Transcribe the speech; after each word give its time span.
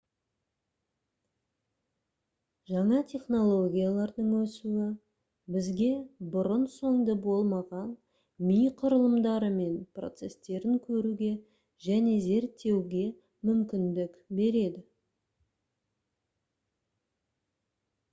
жаңа 2.69 2.99
технологиялардың 3.09 4.29
өсуі 4.37 4.85
бізге 5.55 5.89
бұрын-соңды 6.37 7.15
болмаған 7.25 7.91
ми 8.47 8.55
құрылымдары 8.81 9.51
мен 9.59 9.75
процестерін 9.99 10.79
көруге 10.87 11.29
және 11.89 12.15
зерттеуге 12.29 13.03
мүмкіндік 13.51 14.17
береді 14.41 14.81